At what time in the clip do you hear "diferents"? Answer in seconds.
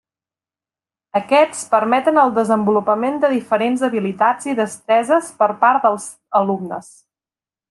3.35-3.85